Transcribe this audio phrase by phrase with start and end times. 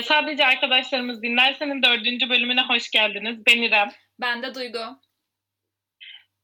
[0.00, 3.46] Ya sadece arkadaşlarımız dinlersenin dördüncü bölümüne hoş geldiniz.
[3.46, 3.88] Ben İrem.
[4.20, 4.78] Ben de Duygu.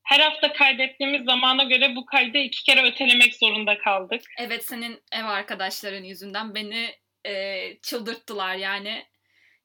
[0.03, 4.23] Her hafta kaydettiğimiz zamana göre bu kaydı iki kere ötelemek zorunda kaldık.
[4.39, 6.95] Evet senin ev arkadaşların yüzünden beni
[7.27, 9.07] e, çıldırttılar yani.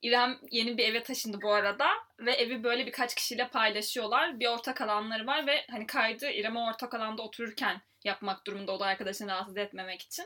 [0.01, 1.87] İrem yeni bir eve taşındı bu arada
[2.19, 4.39] ve evi böyle birkaç kişiyle paylaşıyorlar.
[4.39, 8.85] Bir ortak alanları var ve hani kaydı İrem'e ortak alanda otururken yapmak durumunda o da
[8.85, 10.25] arkadaşını rahatsız etmemek için.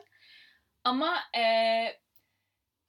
[0.83, 1.43] Ama e,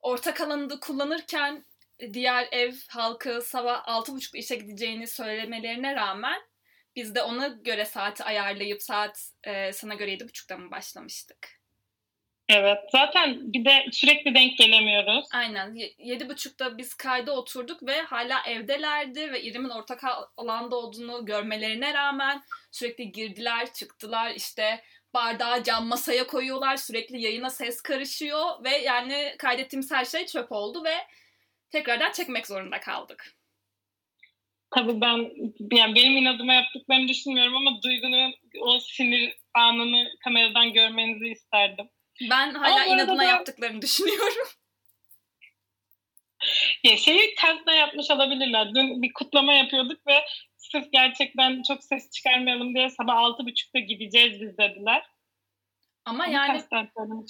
[0.07, 1.65] ortak alanı kullanırken
[2.13, 6.41] diğer ev halkı sabah 6.30'da işe gideceğini söylemelerine rağmen
[6.97, 11.57] biz de ona göre saati ayarlayıp saat e, sana göre 7.30'da mı başlamıştık?
[12.49, 12.79] Evet.
[12.93, 15.29] Zaten bir de sürekli denk gelemiyoruz.
[15.33, 15.75] Aynen.
[15.99, 20.01] Yedi buçukta biz kayda oturduk ve hala evdelerdi ve İrem'in ortak
[20.37, 24.31] alanda olduğunu görmelerine rağmen sürekli girdiler, çıktılar.
[24.31, 24.83] işte
[25.15, 26.77] bardağı cam masaya koyuyorlar.
[26.77, 30.95] Sürekli yayına ses karışıyor ve yani kaydettiğimiz her şey çöp oldu ve
[31.71, 33.37] tekrardan çekmek zorunda kaldık.
[34.71, 35.31] Tabii ben
[35.77, 41.89] yani benim inadıma yaptıklarını düşünmüyorum ama Duygu'nun o sinir anını kameradan görmenizi isterdim.
[42.31, 43.29] Ben hala inadına ben...
[43.29, 44.47] yaptıklarını düşünüyorum.
[46.85, 48.75] Ya şeyi tersine yapmış olabilirler.
[48.75, 50.25] Dün bir kutlama yapıyorduk ve
[50.73, 55.07] sırf gerçekten çok ses çıkarmayalım diye sabah altı buçukta gideceğiz biz dediler.
[56.05, 56.63] Ama Onu yani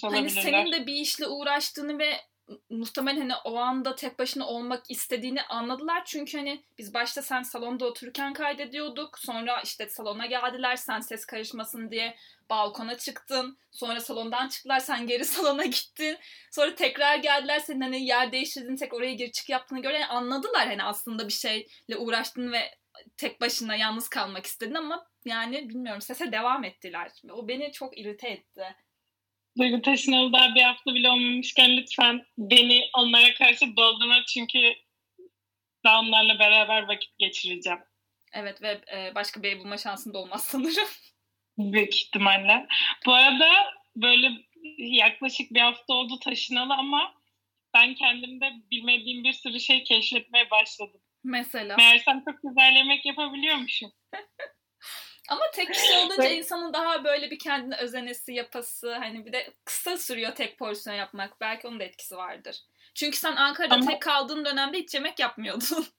[0.02, 2.20] hani senin de bir işle uğraştığını ve
[2.70, 6.04] muhtemelen hani o anda tek başına olmak istediğini anladılar.
[6.04, 9.18] Çünkü hani biz başta sen salonda otururken kaydediyorduk.
[9.18, 12.16] Sonra işte salona geldiler sen ses karışmasın diye
[12.50, 13.58] balkona çıktın.
[13.70, 16.18] Sonra salondan çıktılar sen geri salona gittin.
[16.50, 20.66] Sonra tekrar geldiler senin hani yer değiştirdin tek oraya gir çık yaptığını göre yani anladılar
[20.66, 22.60] hani aslında bir şeyle uğraştın ve
[23.16, 27.10] tek başına yalnız kalmak istedin ama yani bilmiyorum sese devam ettiler.
[27.30, 28.64] O beni çok irite etti.
[29.58, 34.74] Duygu Taşınalı daha bir hafta bile olmamışken lütfen beni onlara karşı doldurma çünkü
[35.84, 37.78] daha onlarla beraber vakit geçireceğim.
[38.32, 40.88] Evet ve e, başka bir bulma şansın da olmaz sanırım.
[41.58, 42.66] Büyük ihtimalle.
[43.06, 43.48] Bu arada
[43.96, 44.30] böyle
[44.78, 47.14] yaklaşık bir hafta oldu taşınalı ama
[47.74, 51.00] ben kendimde bilmediğim bir sürü şey keşfetmeye başladım.
[51.26, 51.76] Mesela?
[51.76, 53.92] Meğersem çok güzel yemek yapabiliyormuşum.
[55.28, 59.98] Ama tek kişi olunca insanın daha böyle bir kendine özenesi, yapası hani bir de kısa
[59.98, 61.40] sürüyor tek porsiyon yapmak.
[61.40, 62.56] Belki onun da etkisi vardır.
[62.94, 63.86] Çünkü sen Ankara'da Ama...
[63.86, 65.86] tek kaldığın dönemde hiç yemek yapmıyordun.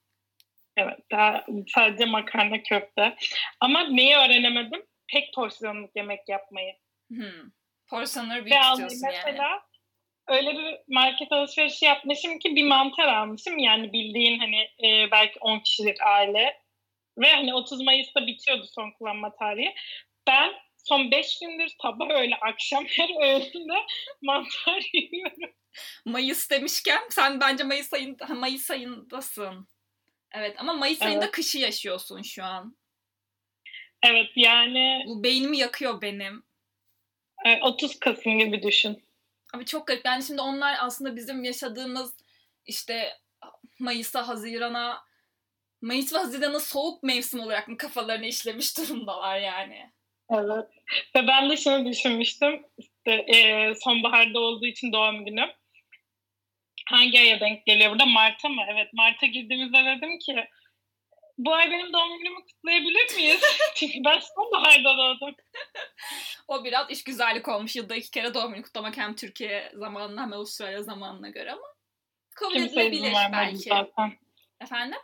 [0.80, 3.16] Evet, daha sadece makarna köfte.
[3.60, 4.86] Ama neyi öğrenemedim?
[5.12, 6.74] Tek porsiyonluk yemek yapmayı.
[7.10, 7.52] Hmm.
[7.88, 9.62] Porsiyonları büyük Ve istiyorsun mesela, yani.
[10.28, 13.58] Öyle bir market alışverişi yapmışım ki bir mantar almışım.
[13.58, 16.62] Yani bildiğin hani e, belki 10 kişilik aile
[17.18, 19.74] ve hani 30 Mayıs'ta bitiyordu son kullanma tarihi.
[20.28, 23.86] Ben son 5 gündür sabah öyle akşam her öğünde
[24.22, 25.52] mantar yiyorum.
[26.06, 29.68] Mayıs demişken sen bence Mayıs ayında Mayıs ayındasın.
[30.32, 31.12] Evet ama Mayıs evet.
[31.12, 32.78] ayında kışı yaşıyorsun şu an.
[34.04, 35.04] Evet yani.
[35.08, 36.44] Bu beynimi yakıyor benim.
[37.62, 39.07] 30 Kasım gibi düşün.
[39.54, 40.06] Abi çok garip.
[40.06, 42.16] Yani şimdi onlar aslında bizim yaşadığımız
[42.66, 43.14] işte
[43.80, 45.08] Mayıs'a, Haziran'a
[45.82, 49.92] Mayıs ve Haziran'ı soğuk mevsim olarak mı kafalarını işlemiş durumdalar yani.
[50.30, 50.68] Evet.
[51.16, 52.66] Ve ben de şunu düşünmüştüm.
[52.78, 55.50] İşte e, sonbaharda olduğu için doğum günüm.
[56.90, 58.06] Hangi aya denk geliyor burada?
[58.06, 58.62] Mart'a mı?
[58.70, 60.48] Evet Mart'a girdiğimizde dedim ki
[61.38, 63.42] bu ay benim doğum günümü kutlayabilir miyiz?
[63.76, 65.36] Çünkü ben sonbaharda doğdum.
[66.48, 67.76] o biraz iş güzellik olmuş.
[67.76, 71.68] Yılda iki kere doğum günü kutlamak hem Türkiye zamanına hem Avustralya zamanına göre ama
[72.36, 73.58] kabul Kimse edilebilir belki.
[73.58, 74.18] Zaten.
[74.62, 75.00] Efendim?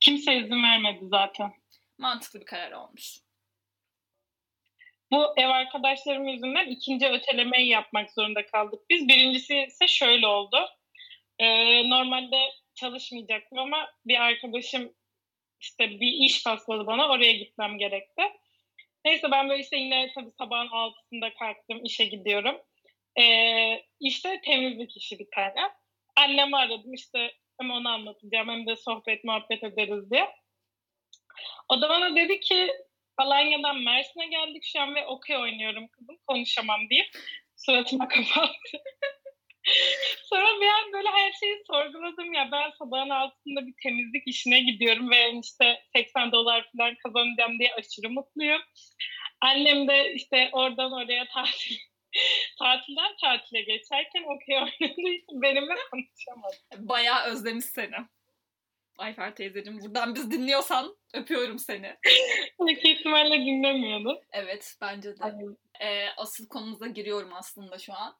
[0.00, 1.52] Kimse izin vermedi zaten.
[1.98, 3.18] Mantıklı bir karar olmuş.
[5.12, 9.08] Bu ev arkadaşlarım yüzünden ikinci ötelemeyi yapmak zorunda kaldık biz.
[9.08, 10.68] Birincisi ise şöyle oldu.
[11.38, 12.36] Ee, normalde
[12.74, 14.92] çalışmayacaktım ama bir arkadaşım
[15.62, 17.08] işte bir iş pasladı bana.
[17.08, 18.22] Oraya gitmem gerekti.
[19.04, 21.84] Neyse ben böyle işte yine tabii sabahın altısında kalktım.
[21.84, 22.60] işe gidiyorum.
[23.20, 25.70] Ee, işte temizlik işi bir tane.
[26.16, 30.28] Annemi aradım işte hem onu anlatacağım hem de sohbet muhabbet ederiz diye.
[31.68, 32.72] O da bana dedi ki
[33.16, 37.06] Alanya'dan Mersin'e geldik şu an ve okey oynuyorum kızım konuşamam deyip
[37.56, 38.78] suratıma kapattı.
[40.24, 45.10] Sonra bir an böyle her şeyi sorguladım ya ben sabahın altında bir temizlik işine gidiyorum
[45.10, 48.62] ve işte 80 dolar falan kazanacağım diye aşırı mutluyum.
[49.40, 51.76] Annem de işte oradan oraya tatil
[52.58, 56.88] tatilden tatile geçerken okey oynadığı için benimle konuşamadı.
[56.88, 57.96] Bayağı özlemiş seni.
[58.98, 61.96] Ayfer teyzeciğim buradan biz dinliyorsan öpüyorum seni.
[62.60, 64.20] Büyük ihtimalle dinlemiyordu.
[64.32, 65.34] Evet bence de.
[65.80, 68.16] Ee, asıl konumuza giriyorum aslında şu an.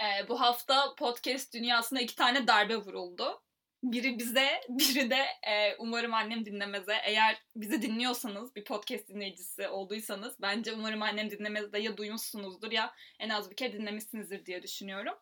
[0.00, 3.42] Ee, bu hafta podcast dünyasına iki tane darbe vuruldu.
[3.82, 6.96] Biri bize, biri de e, umarım annem dinlemeze.
[7.04, 13.28] Eğer bizi dinliyorsanız, bir podcast dinleyicisi olduysanız bence umarım annem dinlemezde ya duymuşsunuzdur ya en
[13.28, 15.14] az bir kere dinlemişsinizdir diye düşünüyorum.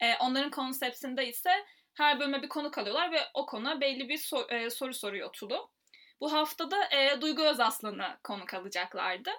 [0.00, 1.50] E, onların konseptinde ise
[1.94, 5.70] her bölüme bir konu kalıyorlar ve o konu belli bir sor, e, soru soruyor Tulu.
[6.20, 9.30] Bu haftada e, Duygu Özaslan'ı konuk alacaklardı.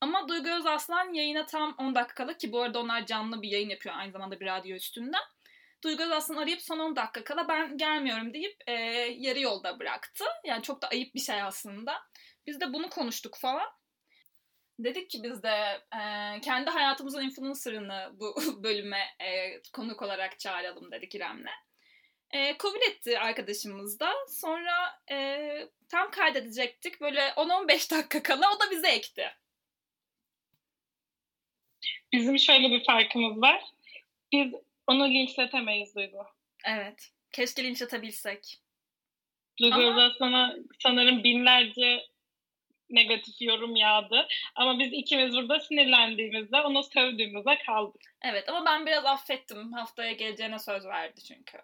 [0.00, 3.68] Ama Duygu Özaslan yayına tam 10 dakika kala ki bu arada onlar canlı bir yayın
[3.68, 5.22] yapıyor aynı zamanda bir radyo üstünden.
[5.84, 8.72] Duygu Özaslan arayıp son 10 dakika kala ben gelmiyorum deyip e,
[9.18, 10.24] yarı yolda bıraktı.
[10.44, 12.02] Yani çok da ayıp bir şey aslında.
[12.46, 13.66] Biz de bunu konuştuk falan.
[14.78, 21.14] Dedik ki biz de e, kendi hayatımızın influencer'ını bu bölüme e, konuk olarak çağıralım dedik
[21.14, 21.50] İrem'le.
[22.30, 24.12] E, kabul etti arkadaşımız da.
[24.28, 25.48] Sonra e,
[25.88, 27.00] tam kaydedecektik.
[27.00, 29.30] Böyle 10-15 dakika kala o da bize ekti.
[32.14, 33.64] Bizim şöyle bir farkımız var.
[34.32, 34.52] Biz
[34.86, 36.26] onu linçletemeyiz Duygu.
[36.64, 37.10] Evet.
[37.32, 38.60] Keşke linçletebilsek.
[39.60, 40.12] Duygu Ama...
[40.18, 42.06] sana sanırım binlerce
[42.90, 44.28] negatif yorum yağdı.
[44.54, 48.02] Ama biz ikimiz burada sinirlendiğimizde, onu sövdüğümüzde kaldık.
[48.22, 49.72] Evet ama ben biraz affettim.
[49.72, 51.58] Haftaya geleceğine söz verdi çünkü.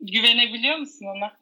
[0.00, 1.36] Güvenebiliyor musun ona?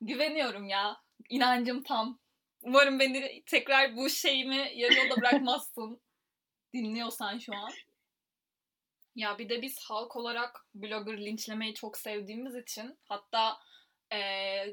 [0.00, 0.96] Güveniyorum ya.
[1.28, 2.18] İnancım tam.
[2.62, 6.00] Umarım beni tekrar bu şeyimi yarı yolda bırakmazsın.
[6.74, 7.70] Dinliyorsan şu an.
[9.14, 13.58] Ya bir de biz halk olarak blogger linçlemeyi çok sevdiğimiz için hatta
[14.12, 14.20] e,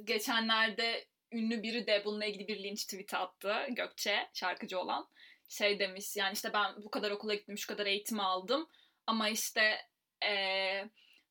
[0.04, 5.10] geçenlerde ünlü biri de bununla ilgili bir linç tweet attı Gökçe şarkıcı olan.
[5.50, 8.70] Şey demiş yani işte ben bu kadar okula gittim şu kadar eğitim aldım
[9.08, 9.78] ama işte
[10.26, 10.32] e,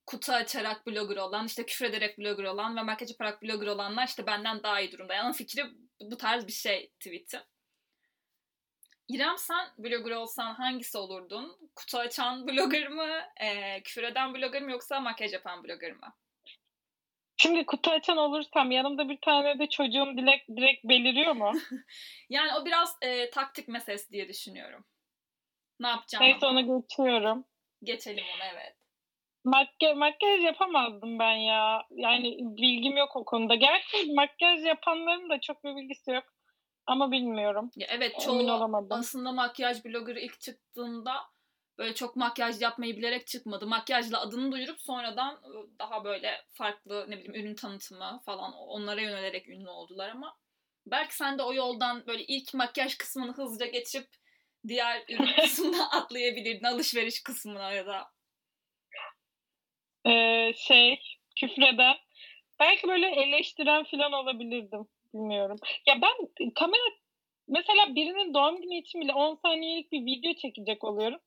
[0.07, 4.27] kutu açarak blogger olan, işte küfür ederek blogger olan ve makyaj yaparak blogger olanlar işte
[4.27, 5.15] benden daha iyi durumda.
[5.15, 5.63] Yani fikri
[6.01, 7.41] bu tarz bir şey tweet'i.
[9.09, 11.71] İrem sen blogger olsan hangisi olurdun?
[11.75, 16.15] Kutu açan blogger mı, e, küfür eden blogger mı yoksa makyaj yapan blogger mı?
[17.37, 21.53] Şimdi kutu açan olursam yanımda bir tane de çocuğum direkt, direkt beliriyor mu?
[22.29, 24.85] yani o biraz e, taktik meselesi diye düşünüyorum.
[25.81, 26.25] Ne yapacağım?
[26.25, 27.45] Neyse ona geçiyorum.
[27.83, 28.84] Geçelim onu evet.
[29.45, 31.87] Makyaj, makyaj yapamazdım ben ya.
[31.91, 33.55] Yani bilgim yok o konuda.
[33.55, 36.25] Gerçi makyaj yapanların da çok bir bilgisi yok.
[36.87, 37.71] Ama bilmiyorum.
[37.77, 41.13] Ya evet çoğu aslında makyaj blogger ilk çıktığında
[41.79, 43.67] böyle çok makyaj yapmayı bilerek çıkmadı.
[43.67, 49.49] Makyajla adını duyurup sonradan ıı, daha böyle farklı ne bileyim ürün tanıtımı falan onlara yönelerek
[49.49, 50.37] ünlü oldular ama
[50.87, 54.09] belki sen de o yoldan böyle ilk makyaj kısmını hızlıca geçip
[54.69, 56.65] diğer ürün kısmına atlayabilirdin.
[56.65, 58.14] Alışveriş kısmına ya da
[60.07, 61.01] ee, şey
[61.41, 61.97] küfreden
[62.61, 65.57] belki böyle eleştiren falan olabilirdim bilmiyorum.
[65.87, 66.91] Ya ben kamera
[67.49, 71.21] mesela birinin doğum günü için bile 10 saniyelik bir video çekecek oluyorum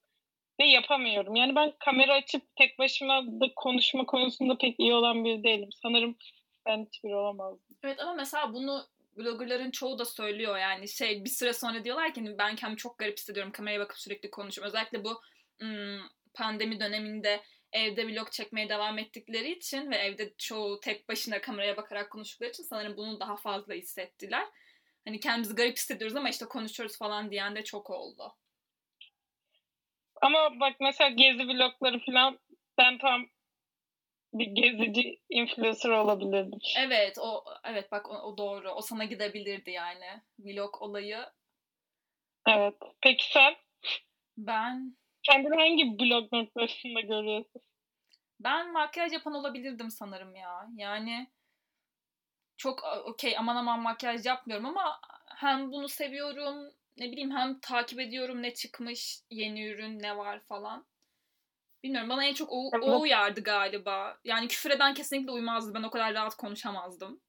[0.59, 1.35] ve yapamıyorum.
[1.35, 5.69] Yani ben kamera açıp tek başıma da konuşma konusunda pek iyi olan biri değilim.
[5.81, 6.17] Sanırım
[6.65, 7.77] ben hiçbir olamazdım.
[7.83, 8.85] Evet ama mesela bunu
[9.17, 12.99] bloggerların çoğu da söylüyor yani şey bir süre sonra diyorlar ki hani ben kendimi çok
[12.99, 14.69] garip hissediyorum kameraya bakıp sürekli konuşuyorum.
[14.69, 15.21] Özellikle bu
[15.61, 16.01] ım,
[16.33, 17.41] pandemi döneminde
[17.71, 22.63] evde vlog çekmeye devam ettikleri için ve evde çoğu tek başına kameraya bakarak konuştukları için
[22.63, 24.45] sanırım bunu daha fazla hissettiler.
[25.05, 28.35] Hani kendimizi garip hissediyoruz ama işte konuşuyoruz falan diyen de çok oldu.
[30.21, 32.39] Ama bak mesela gezi vlogları falan
[32.77, 33.27] ben tam
[34.33, 36.59] bir gezici influencer olabilirdim.
[36.77, 38.71] Evet o evet bak o, o doğru.
[38.71, 41.25] O sana gidebilirdi yani vlog olayı.
[42.47, 42.75] Evet.
[43.01, 43.55] Peki sen?
[44.37, 44.97] Ben
[45.27, 47.61] Kendini hangi blog noktasında görüyorsun?
[48.39, 50.67] Ben makyaj yapan olabilirdim sanırım ya.
[50.75, 51.27] Yani
[52.57, 54.99] çok okey aman aman makyaj yapmıyorum ama
[55.35, 60.85] hem bunu seviyorum ne bileyim hem takip ediyorum ne çıkmış yeni ürün ne var falan.
[61.83, 64.17] Bilmiyorum bana en çok o, o uyardı galiba.
[64.23, 65.73] Yani küfür eden kesinlikle uymazdı.
[65.73, 67.21] Ben o kadar rahat konuşamazdım.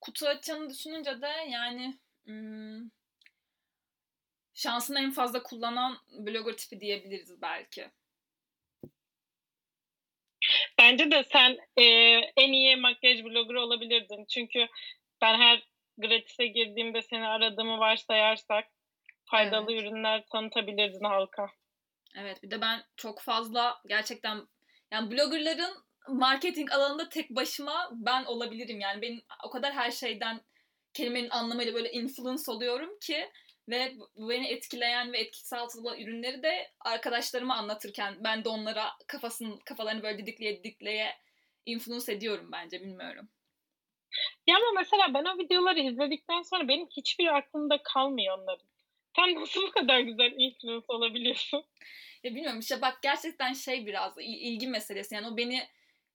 [0.00, 2.88] Kutu açanı düşününce de yani hmm,
[4.56, 7.90] şansını en fazla kullanan blogger tipi diyebiliriz belki.
[10.78, 11.82] Bence de sen e,
[12.36, 14.24] en iyi makyaj blogger olabilirdin.
[14.28, 14.66] Çünkü
[15.22, 15.62] ben her
[15.98, 18.64] gratis'e girdiğimde seni aradığımı varsayarsak
[19.24, 19.82] faydalı evet.
[19.82, 21.50] ürünler tanıtabilirdin halka.
[22.16, 24.48] Evet bir de ben çok fazla gerçekten
[24.90, 25.76] yani bloggerların
[26.08, 28.80] marketing alanında tek başıma ben olabilirim.
[28.80, 30.40] Yani benim o kadar her şeyden
[30.94, 33.30] kelimenin anlamıyla böyle influence oluyorum ki
[33.68, 39.58] ve bu beni etkileyen ve etkisi altında ürünleri de arkadaşlarıma anlatırken ben de onlara kafasını
[39.64, 41.16] kafalarını böyle didikleye didikleye
[41.66, 43.28] influence ediyorum bence bilmiyorum.
[44.46, 48.66] Ya ama mesela ben o videoları izledikten sonra benim hiçbir aklımda kalmıyor onların.
[49.16, 51.64] Sen nasıl bu kadar güzel influence olabiliyorsun?
[52.22, 55.14] Ya bilmiyorum işte bak gerçekten şey biraz ilgi meselesi.
[55.14, 55.68] Yani o beni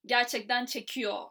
[0.05, 1.29] gerçekten çekiyor.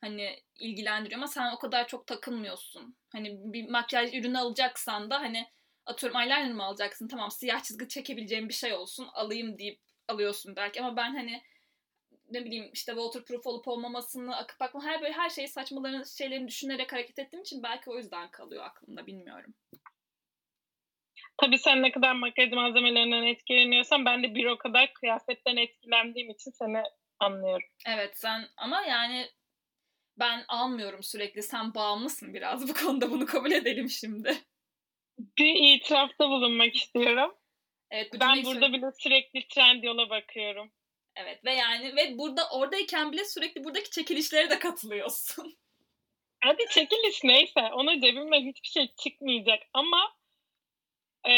[0.00, 2.96] Hani ilgilendiriyor ama sen o kadar çok takılmıyorsun.
[3.12, 5.46] Hani bir makyaj ürünü alacaksan da hani
[5.88, 7.08] atıyorum eyeliner mı alacaksın?
[7.08, 11.42] Tamam siyah çizgi çekebileceğim bir şey olsun alayım deyip alıyorsun belki ama ben hani
[12.30, 16.92] ne bileyim işte waterproof olup olmamasını akıp akma her böyle her şeyi saçmaların şeylerini düşünerek
[16.92, 19.54] hareket ettiğim için belki o yüzden kalıyor aklımda bilmiyorum.
[21.40, 26.50] Tabii sen ne kadar makyaj malzemelerinden etkileniyorsan ben de bir o kadar kıyafetten etkilendiğim için
[26.50, 26.82] seni
[27.20, 27.68] anlıyorum.
[27.86, 29.30] Evet sen ama yani
[30.18, 31.42] ben almıyorum sürekli.
[31.42, 34.38] Sen bağımlısın biraz bu konuda bunu kabul edelim şimdi.
[35.18, 37.34] Bir itirafta bulunmak istiyorum.
[37.90, 38.72] Evet, ben burada sürekli...
[38.72, 40.72] bile sürekli trend yola bakıyorum.
[41.16, 45.58] Evet ve yani ve burada oradayken bile sürekli buradaki çekilişlere de katılıyorsun.
[46.44, 47.60] Hadi çekiliş neyse.
[47.72, 50.12] Ona cebimden hiçbir şey çıkmayacak ama
[51.28, 51.34] e,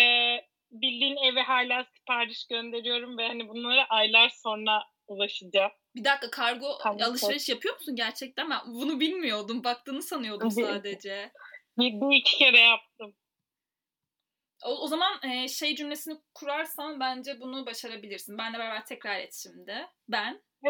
[0.70, 5.72] bildiğin eve hala sipariş gönderiyorum ve hani bunlara aylar sonra ulaşacağım.
[5.94, 8.50] Bir dakika kargo Kargo alışveriş yapıyor musun gerçekten?
[8.50, 9.64] Ben bunu bilmiyordum.
[9.64, 11.32] Baktığını sanıyordum sadece.
[11.78, 13.14] Bir, bir iki kere yaptım.
[14.64, 18.38] O, o zaman e, şey cümlesini kurarsan bence bunu başarabilirsin.
[18.38, 19.86] Benle beraber tekrar et şimdi.
[20.08, 20.42] Ben.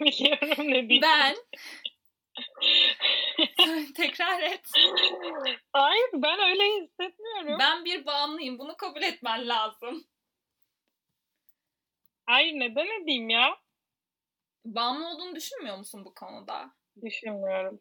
[0.00, 1.02] Biliyorum ne diyeyim.
[1.02, 1.36] Ben.
[3.96, 4.70] tekrar et.
[5.72, 7.58] Hayır ben öyle hissetmiyorum.
[7.58, 8.58] Ben bir bağımlıyım.
[8.58, 10.04] Bunu kabul etmen lazım.
[12.26, 13.56] Hayır neden edeyim ya?
[14.64, 16.74] Bağımlı olduğunu düşünmüyor musun bu konuda?
[17.04, 17.80] Düşünmüyorum.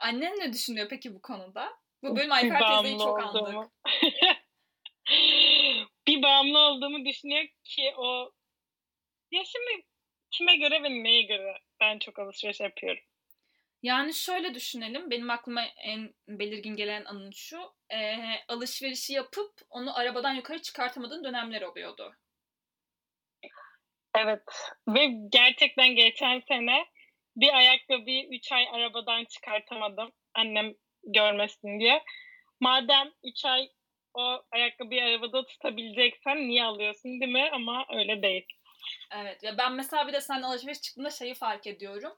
[0.00, 1.72] Annen ne düşünüyor peki bu konuda?
[2.02, 3.70] Bu bölüm Ayfer teyzeyi çok andık.
[6.16, 8.32] bir bağımlı olduğumu düşünüyor ki o
[9.30, 9.86] ya şimdi
[10.30, 13.02] kime göre ve neye göre ben çok alışveriş yapıyorum.
[13.82, 15.10] Yani şöyle düşünelim.
[15.10, 17.58] Benim aklıma en belirgin gelen anın şu.
[17.90, 18.16] E,
[18.48, 22.14] alışverişi yapıp onu arabadan yukarı çıkartamadığın dönemler oluyordu.
[24.18, 24.42] Evet.
[24.88, 26.86] Ve gerçekten geçen sene
[27.36, 30.12] bir ayakkabıyı 3 ay arabadan çıkartamadım.
[30.34, 32.02] Annem görmesin diye.
[32.60, 33.68] Madem 3 ay
[34.14, 37.50] o ayakkabıyı arabada tutabileceksen niye alıyorsun değil mi?
[37.52, 38.46] Ama öyle değil.
[39.10, 39.42] Evet.
[39.42, 42.12] Ya ben mesela bir de sen alışveriş çıktığında şeyi fark ediyorum.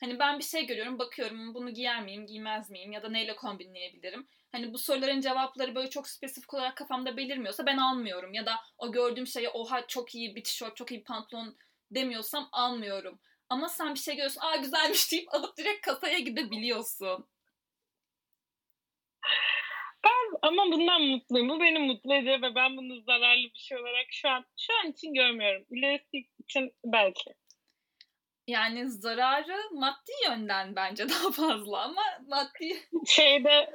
[0.00, 4.28] Hani ben bir şey görüyorum, bakıyorum bunu giyer miyim, giymez miyim ya da neyle kombinleyebilirim.
[4.52, 8.34] Hani bu soruların cevapları böyle çok spesifik olarak kafamda belirmiyorsa ben almıyorum.
[8.34, 11.56] Ya da o gördüğüm şeyi oha çok iyi bir tişört, çok iyi bir pantolon
[11.90, 13.20] demiyorsam almıyorum.
[13.48, 17.28] Ama sen bir şey görüyorsun, aa güzelmiş deyip alıp direkt kasaya gidebiliyorsun.
[20.04, 21.48] Ben ama bundan mutluyum.
[21.48, 24.90] Bu beni mutlu ediyor ve ben bunu zararlı bir şey olarak şu an şu an
[24.92, 25.64] için görmüyorum.
[25.70, 27.34] İlerisi için belki.
[28.46, 32.76] Yani zararı maddi yönden bence daha fazla ama maddi...
[33.06, 33.70] Şeyde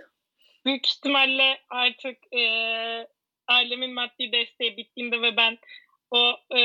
[0.66, 2.44] büyük ihtimalle artık e,
[3.48, 5.58] ailemin maddi desteği bittiğinde ve ben
[6.14, 6.62] o e,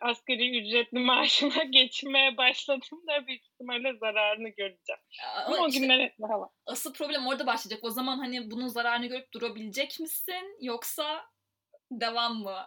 [0.00, 5.00] asgari ücretli maaşına geçmeye başladım da büyük ihtimalle zararını göreceğim.
[5.36, 6.48] Ama, Ama o işte, günler daha var.
[6.66, 7.84] Asıl problem orada başlayacak.
[7.84, 10.56] O zaman hani bunun zararını görüp durabilecek misin?
[10.60, 11.24] Yoksa
[11.90, 12.66] devam mı?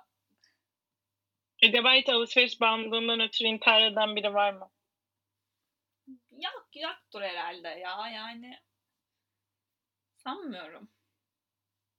[1.64, 4.70] Acaba hiç alışveriş bağımlılığından ötürü intihar eden biri var mı?
[6.32, 8.60] Yok yoktur herhalde ya yani.
[10.18, 10.90] Sanmıyorum.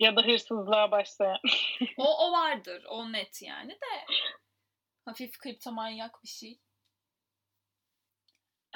[0.02, 1.38] Ya da hırsızlığa başlayan.
[1.98, 2.84] o, o vardır.
[2.88, 4.14] O net yani de.
[5.04, 6.60] Hafif kriptomanyak bir şey.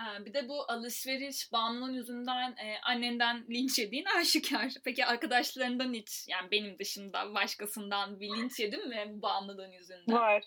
[0.01, 4.73] Ee, bir de bu alışveriş bağımlılığın yüzünden e, annenden linç yediğin aşikar.
[4.85, 10.15] Peki arkadaşlarından hiç yani benim dışında başkasından bir linç yedin mi bu bağımlılığın yüzünden?
[10.15, 10.45] Var.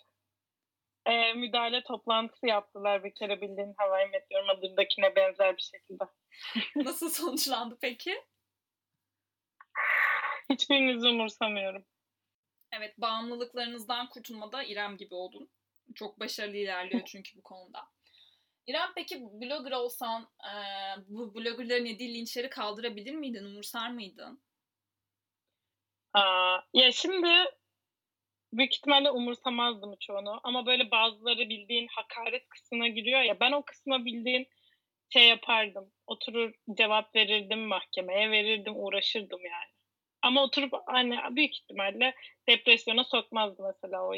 [1.06, 6.04] Ee, müdahale toplantısı yaptılar bir kere bildiğin Havai Meteor adındakine benzer bir şekilde.
[6.76, 8.24] Nasıl sonuçlandı peki?
[10.54, 11.86] Hiçbirinizi umursamıyorum.
[12.72, 15.50] Evet bağımlılıklarınızdan kurtulmada İrem gibi oldun.
[15.96, 17.80] Çok başarılı ilerliyor çünkü bu konuda.
[18.68, 20.54] İrem peki blogger olsan e,
[21.08, 23.46] bu bloggerların yediği linçleri kaldırabilir miydin?
[23.46, 24.42] Umursar mıydın?
[26.14, 27.30] Aa, ya şimdi
[28.54, 30.40] büyük ihtimalle umursamazdım çoğunu.
[30.44, 33.40] Ama böyle bazıları bildiğin hakaret kısmına giriyor ya.
[33.40, 34.48] Ben o kısma bildiğin
[35.10, 35.92] şey yapardım.
[36.08, 39.79] Oturur cevap verirdim mahkemeye verirdim uğraşırdım yani.
[40.30, 42.16] Ama oturup hani büyük ihtimalle
[42.50, 44.14] depresyona sokmazdı mesela o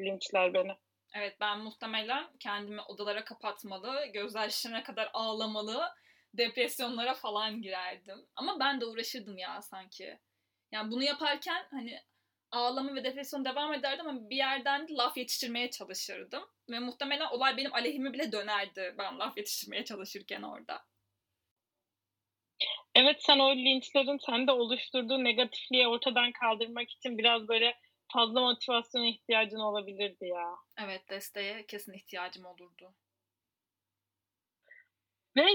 [0.00, 0.72] linçler beni.
[1.14, 5.88] Evet ben muhtemelen kendimi odalara kapatmalı, gözler şişene kadar ağlamalı,
[6.34, 8.26] depresyonlara falan girerdim.
[8.36, 10.18] Ama ben de uğraşırdım ya sanki.
[10.72, 12.00] Yani bunu yaparken hani
[12.50, 16.42] ağlama ve depresyon devam ederdi ama bir yerden laf yetiştirmeye çalışırdım.
[16.70, 20.84] Ve muhtemelen olay benim aleyhime bile dönerdi ben laf yetiştirmeye çalışırken orada.
[22.94, 27.74] Evet sen o linçlerin sende oluşturduğu negatifliği ortadan kaldırmak için biraz böyle
[28.12, 30.54] fazla motivasyona ihtiyacın olabilirdi ya.
[30.78, 32.94] Evet desteğe kesin ihtiyacım olurdu.
[35.36, 35.46] Ve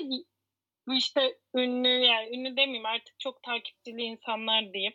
[0.88, 4.94] bu işte ünlü yani ünlü demeyeyim artık çok takipçili insanlar diyeyim.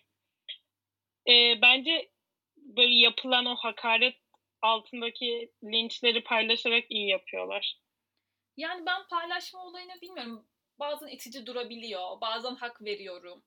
[1.28, 2.10] Ee, bence
[2.56, 4.16] böyle yapılan o hakaret
[4.62, 7.78] altındaki linçleri paylaşarak iyi yapıyorlar.
[8.56, 10.46] Yani ben paylaşma olayını bilmiyorum.
[10.78, 12.20] Bazen itici durabiliyor.
[12.20, 13.42] Bazen hak veriyorum.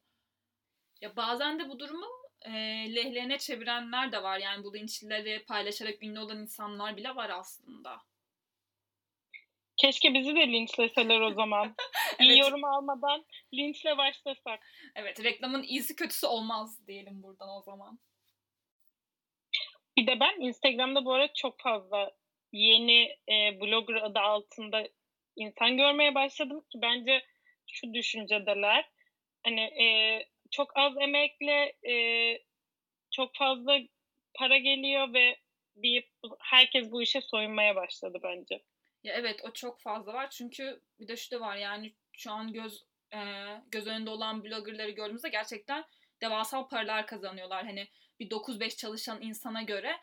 [1.02, 2.08] Ya bazen de bu durumu
[2.42, 2.52] e,
[2.96, 4.40] lehlerine çevirenler de var.
[4.40, 8.02] Yani bu linçleri paylaşarak ünlü olan insanlar bile var aslında.
[9.78, 11.76] Keşke bizi de linçleseler o zaman.
[12.20, 12.30] evet.
[12.30, 14.60] İyi yorum almadan linçle başlasak.
[14.96, 18.00] Evet reklamın iyisi kötüsü olmaz diyelim buradan o zaman.
[19.98, 22.12] Bir de ben Instagram'da bu arada çok fazla
[22.52, 24.88] yeni e, blogger adı altında
[25.36, 27.26] insan görmeye başladım ki bence
[27.72, 28.90] şu düşüncedeler.
[29.44, 29.86] Hani e,
[30.52, 31.96] çok az emekle e,
[33.12, 33.78] çok fazla
[34.34, 35.38] para geliyor ve
[35.76, 38.64] deyip herkes bu işe soyunmaya başladı bence.
[39.04, 42.54] Ya evet o çok fazla var çünkü bir de şu da var yani şu an
[42.54, 43.20] göz e,
[43.72, 45.86] göz önünde olan bloggerları gördüğümüzde gerçekten
[46.22, 47.66] devasa paralar kazanıyorlar.
[47.66, 47.88] Hani
[48.20, 49.98] bir 9-5 çalışan insana göre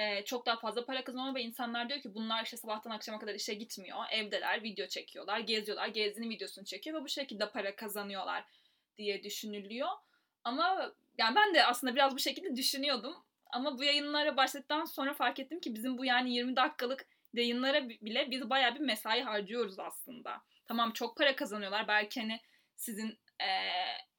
[0.00, 3.34] e, çok daha fazla para kazanıyor ve insanlar diyor ki bunlar işte sabahtan akşama kadar
[3.34, 3.98] işe gitmiyor.
[4.10, 8.44] Evdeler, video çekiyorlar, geziyorlar, gezdiğinin videosunu çekiyor ve bu şekilde para kazanıyorlar
[8.98, 9.88] diye düşünülüyor.
[10.44, 13.16] Ama yani ben de aslında biraz bu şekilde düşünüyordum.
[13.52, 18.30] Ama bu yayınlara başladıktan sonra fark ettim ki bizim bu yani 20 dakikalık yayınlara bile
[18.30, 20.42] biz bayağı bir mesai harcıyoruz aslında.
[20.68, 21.88] Tamam çok para kazanıyorlar.
[21.88, 22.40] Belki hani
[22.76, 23.48] sizin e,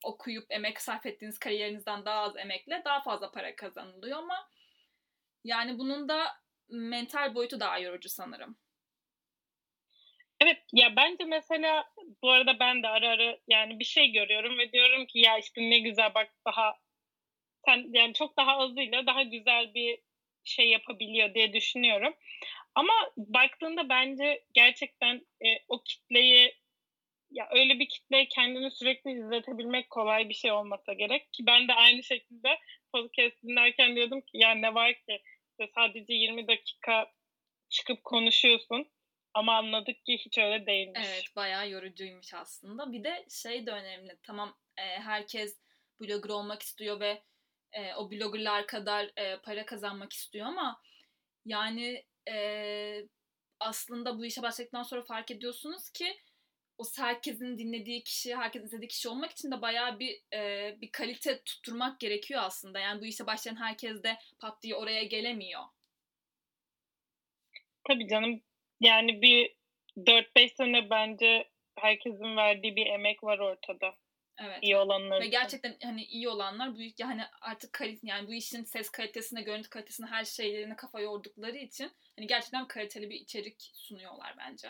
[0.04, 4.50] okuyup emek sarf ettiğiniz kariyerinizden daha az emekle daha fazla para kazanılıyor ama
[5.44, 6.28] yani bunun da
[6.70, 8.58] mental boyutu daha yorucu sanırım.
[10.40, 11.86] Evet ya bence mesela
[12.24, 15.62] bu arada ben de ara ara yani bir şey görüyorum ve diyorum ki ya işte
[15.62, 16.76] ne güzel bak daha
[17.66, 20.00] sen yani çok daha azıyla daha güzel bir
[20.44, 22.14] şey yapabiliyor diye düşünüyorum.
[22.76, 26.61] Ama baktığında bence gerçekten e, o kitleyi
[27.32, 31.74] ya öyle bir kitleye kendini sürekli izletebilmek kolay bir şey olmasa gerek ki ben de
[31.74, 32.60] aynı şekilde
[32.94, 37.12] podcast dinlerken diyordum ki ya ne var ki işte sadece 20 dakika
[37.70, 38.92] çıkıp konuşuyorsun
[39.34, 41.02] ama anladık ki hiç öyle değilmiş.
[41.06, 42.92] Evet bayağı yorucuymuş aslında.
[42.92, 44.18] Bir de şey de önemli.
[44.24, 45.62] Tamam e, herkes
[46.02, 47.22] blogger olmak istiyor ve
[47.72, 50.82] e, o bloggerlar kadar e, para kazanmak istiyor ama
[51.46, 53.08] yani e,
[53.60, 56.18] aslında bu işe başladıktan sonra fark ediyorsunuz ki
[56.78, 61.42] o herkesin dinlediği kişi, herkesin izlediği kişi olmak için de bayağı bir e, bir kalite
[61.44, 62.80] tutturmak gerekiyor aslında.
[62.80, 65.62] Yani bu işe başlayan herkes de pat diye oraya gelemiyor.
[67.88, 68.42] Tabii canım.
[68.80, 69.56] Yani bir
[69.98, 73.96] 4-5 sene bence herkesin verdiği bir emek var ortada.
[74.38, 74.60] Evet.
[74.62, 75.22] İyi olanlar.
[75.22, 79.70] Ve gerçekten hani iyi olanlar bu yani artık kalite yani bu işin ses kalitesine, görüntü
[79.70, 84.68] kalitesine her şeylerine kafa yordukları için hani gerçekten kaliteli bir içerik sunuyorlar bence.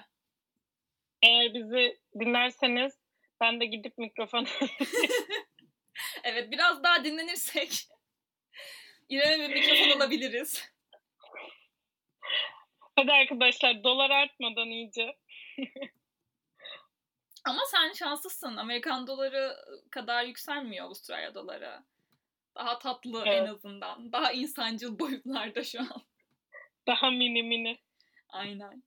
[1.24, 3.00] Eğer bizi dinlerseniz
[3.42, 4.48] ben de gidip mikrofon
[6.24, 7.70] Evet biraz daha dinlenirsek
[9.10, 10.72] İrem'e bir mikrofon alabiliriz.
[12.96, 15.18] Hadi arkadaşlar dolar artmadan iyice.
[17.46, 18.58] Ama sen şanslısın.
[18.58, 19.56] Amerikan doları
[19.92, 21.84] kadar yükselmiyor Avustralya doları.
[22.56, 23.42] Daha tatlı evet.
[23.42, 24.12] en azından.
[24.12, 26.02] Daha insancıl boyutlarda şu an.
[26.88, 27.80] Daha mini mini.
[28.30, 28.84] Aynen.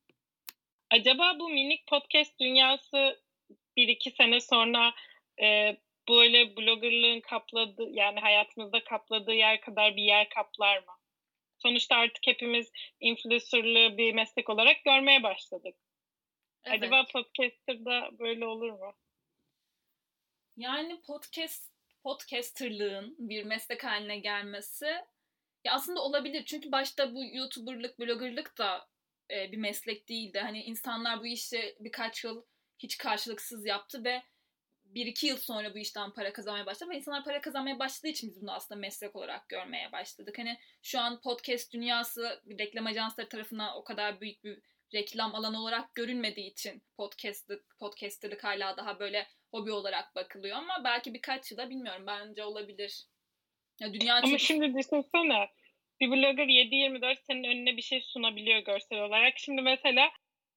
[0.94, 3.22] Acaba bu minik podcast dünyası
[3.76, 4.94] bir iki sene sonra
[5.42, 5.76] e,
[6.08, 10.92] böyle bloggerlığın kapladığı yani hayatımızda kapladığı yer kadar bir yer kaplar mı?
[11.58, 15.74] Sonuçta artık hepimiz influencerlığı bir meslek olarak görmeye başladık.
[16.64, 16.82] Evet.
[16.82, 18.94] Acaba podcaster'da böyle olur mu?
[20.56, 24.86] Yani podcast podcasterlığın bir meslek haline gelmesi
[25.64, 26.44] ya aslında olabilir.
[26.44, 28.93] Çünkü başta bu YouTuber'lık, bloggerlık da
[29.30, 30.38] e, bir meslek değildi.
[30.38, 32.44] Hani insanlar bu işi birkaç yıl
[32.78, 34.22] hiç karşılıksız yaptı ve
[34.84, 38.30] bir iki yıl sonra bu işten para kazanmaya başladı ve insanlar para kazanmaya başladığı için
[38.30, 40.38] biz bunu aslında meslek olarak görmeye başladık.
[40.38, 44.58] Hani şu an podcast dünyası reklam ajansları tarafından o kadar büyük bir
[44.94, 51.14] reklam alanı olarak görünmediği için podcastlık, podcasterlık hala daha böyle hobi olarak bakılıyor ama belki
[51.14, 53.04] birkaç yıla bilmiyorum bence olabilir.
[53.80, 54.38] Ya dünya ama çünkü...
[54.38, 55.48] şimdi düşünsene
[56.00, 59.38] bir blogger 7-24 senin önüne bir şey sunabiliyor görsel olarak.
[59.38, 60.10] Şimdi mesela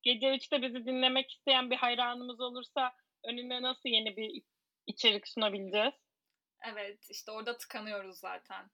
[0.03, 4.41] gece 3'te bizi dinlemek isteyen bir hayranımız olursa önüne nasıl yeni bir
[4.87, 5.93] içerik sunabileceğiz?
[6.73, 8.69] Evet işte orada tıkanıyoruz zaten.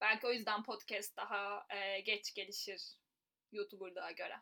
[0.00, 2.80] Belki o yüzden podcast daha e, geç gelişir
[3.52, 4.36] YouTuber'lığa göre.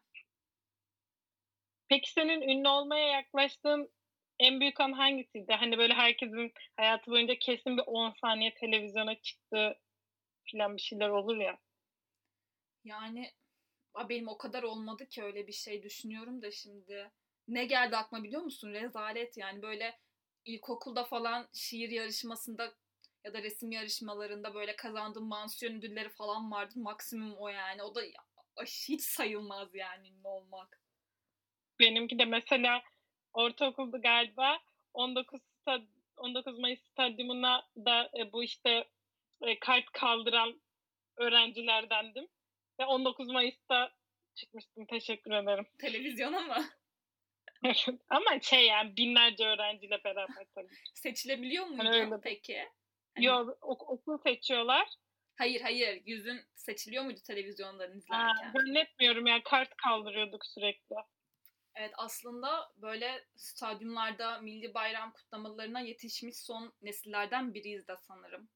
[1.89, 3.91] Peki senin ünlü olmaya yaklaştığın
[4.39, 5.53] en büyük an hangisiydi?
[5.53, 9.79] Hani böyle herkesin hayatı boyunca kesin bir 10 saniye televizyona çıktı
[10.45, 11.59] filan bir şeyler olur ya.
[12.85, 13.33] Yani
[14.09, 17.11] benim o kadar olmadı ki öyle bir şey düşünüyorum da şimdi.
[17.49, 18.73] Ne geldi aklıma biliyor musun?
[18.73, 19.99] Rezalet yani böyle
[20.45, 22.75] ilkokulda falan şiir yarışmasında
[23.25, 26.75] ya da resim yarışmalarında böyle kazandığım mansiyon ödülleri falan vardı.
[26.77, 27.83] Maksimum o yani.
[27.83, 28.03] O da
[28.65, 30.81] hiç sayılmaz yani ünlü olmak.
[31.81, 32.83] Benimki de mesela
[33.33, 34.59] ortaokulda galiba
[34.95, 35.83] 19 stad
[36.17, 38.85] 19 Mayıs stadyumuna da e, bu işte
[39.43, 40.63] e, kart kaldıran
[41.17, 42.29] öğrencilerdendim.
[42.81, 43.93] Ve 19 Mayıs'ta
[44.35, 44.87] çıkmıştım.
[44.87, 45.67] Teşekkür ederim.
[45.79, 46.65] Televizyona mı?
[48.09, 50.69] Ama şey yani binlerce öğrenciyle beraber tabii.
[50.95, 52.21] Seçilebiliyor muydu hani öyle.
[52.23, 52.69] peki?
[53.15, 53.27] Hani...
[53.27, 54.89] Yok ok- okul seçiyorlar.
[55.39, 58.45] Hayır hayır yüzün seçiliyor muydu televizyondan izlerken?
[58.45, 60.97] Ha, zannetmiyorum yani kart kaldırıyorduk sürekli.
[61.75, 68.49] Evet aslında böyle stadyumlarda milli bayram kutlamalarına yetişmiş son nesillerden biriyiz de sanırım.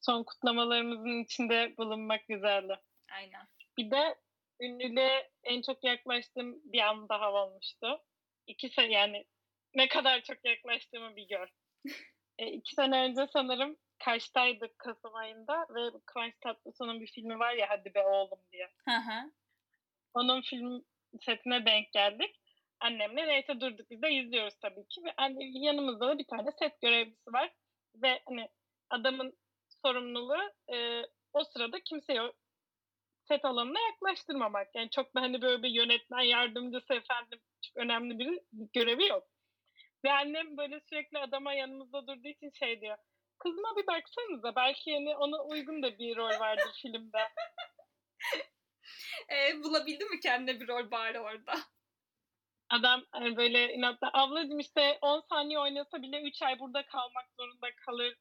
[0.00, 2.80] Son kutlamalarımızın içinde bulunmak güzeldi.
[3.12, 3.46] Aynen.
[3.78, 4.14] Bir de
[4.60, 8.02] ünlüle en çok yaklaştığım bir an daha olmuştu.
[8.46, 9.24] İki sene yani
[9.74, 11.48] ne kadar çok yaklaştığımı bir gör.
[12.38, 17.70] e, iki sene önce sanırım Kaş'taydık Kasım ayında ve Kıvanç Tatlıtuğ'un bir filmi var ya
[17.70, 18.70] Hadi Be Oğlum diye.
[18.88, 19.32] Hı hı.
[20.14, 20.84] Onun film
[21.20, 22.40] setine denk geldik.
[22.80, 25.02] Annemle neyse durduk biz de izliyoruz tabii ki.
[25.04, 27.52] Ve yanımızda da bir tane set görevlisi var.
[27.94, 28.48] Ve hani
[28.90, 29.38] adamın
[29.84, 32.20] sorumluluğu e, o sırada kimseyi
[33.28, 34.68] set alanına yaklaştırmamak.
[34.74, 38.40] Yani çok da hani böyle bir yönetmen yardımcısı efendim çok önemli bir
[38.74, 39.28] görevi yok.
[40.04, 42.96] Ve annem böyle sürekli adama yanımızda durduğu için şey diyor.
[43.38, 47.18] Kızıma bir baksanıza belki yani ona uygun da bir rol vardır filmde.
[49.32, 51.54] e, bulabildi mi kendine bir rol bari orada?
[52.70, 57.74] Adam hani böyle inatla ablacığım işte 10 saniye oynasa bile 3 ay burada kalmak zorunda
[57.86, 58.16] kalır.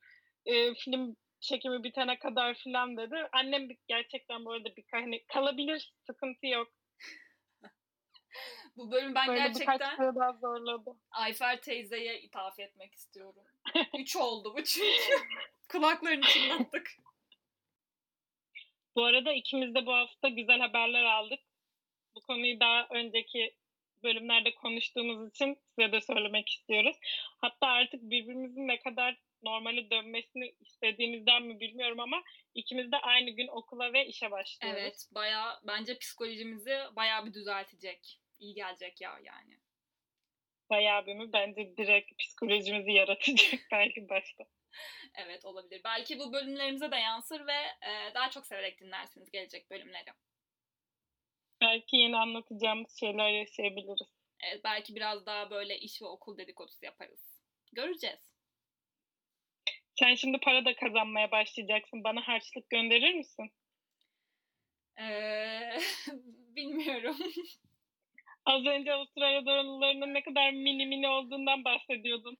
[0.45, 3.15] E, film çekimi bitene kadar filan dedi.
[3.31, 6.67] Annem gerçekten bu arada bir hani kalabilir sıkıntı yok.
[8.77, 10.95] bu bölüm ben Böyle gerçekten daha zorladı.
[11.11, 13.43] Ayfer teyzeye ithaf etmek istiyorum.
[13.99, 15.13] Üç oldu bu çünkü.
[15.71, 16.87] Kulaklarını çınlattık.
[18.95, 21.39] Bu arada ikimiz de bu hafta güzel haberler aldık.
[22.15, 23.55] Bu konuyu daha önceki
[24.03, 26.97] bölümlerde konuştuğumuz için size de söylemek istiyoruz.
[27.41, 32.23] Hatta artık birbirimizin ne kadar normale dönmesini istediğimizden mi bilmiyorum ama
[32.53, 34.79] ikimiz de aynı gün okula ve işe başlıyoruz.
[34.81, 38.19] Evet, baya bence psikolojimizi baya bir düzeltecek.
[38.39, 39.59] İyi gelecek ya yani.
[40.69, 41.33] Bayağı bir mi?
[41.33, 44.43] Bence direkt psikolojimizi yaratacak belki başta.
[45.15, 45.81] evet olabilir.
[45.83, 50.09] Belki bu bölümlerimize de yansır ve e, daha çok severek dinlersiniz gelecek bölümleri.
[51.61, 54.07] Belki yeni anlatacağımız şeyler yaşayabiliriz.
[54.43, 57.41] Evet, belki biraz daha böyle iş ve okul dedikodusu yaparız.
[57.73, 58.28] Göreceğiz.
[59.99, 62.03] Sen şimdi para da kazanmaya başlayacaksın.
[62.03, 63.51] Bana harçlık gönderir misin?
[64.99, 65.77] Ee,
[66.55, 67.17] bilmiyorum.
[68.45, 72.37] Az önce Avustralya dolarlarının ne kadar mini mini olduğundan bahsediyordun.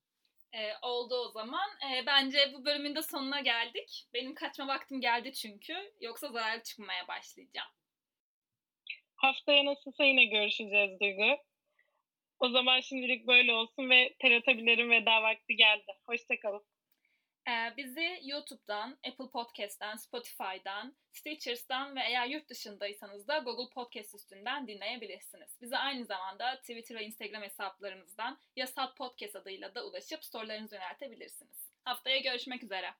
[0.54, 1.70] Ee, oldu o zaman.
[1.70, 4.06] Ee, bence bu bölümün de sonuna geldik.
[4.14, 5.94] Benim kaçma vaktim geldi çünkü.
[6.02, 7.70] Yoksa zarar çıkmaya başlayacağım.
[9.16, 11.38] Haftaya nasılsa yine görüşeceğiz Duygu.
[12.40, 15.92] O zaman şimdilik böyle olsun ve Teletabilerin veda vakti geldi.
[16.06, 16.69] Hoşçakalın.
[17.50, 24.68] Ee, bizi YouTube'dan, Apple Podcast'ten, Spotify'dan, Stitchers'dan ve eğer yurt dışındaysanız da Google Podcast üstünden
[24.68, 25.58] dinleyebilirsiniz.
[25.62, 31.72] Bize aynı zamanda Twitter ve Instagram hesaplarımızdan Yasal Podcast adıyla da ulaşıp sorularınızı yöneltebilirsiniz.
[31.86, 32.94] Haftaya görüşmek üzere.